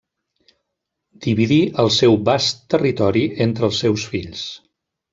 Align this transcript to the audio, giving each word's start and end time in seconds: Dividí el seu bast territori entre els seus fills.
Dividí 1.25 1.59
el 1.85 1.93
seu 1.97 2.17
bast 2.31 2.65
territori 2.77 3.27
entre 3.49 3.71
els 3.71 3.87
seus 3.87 4.11
fills. 4.17 4.47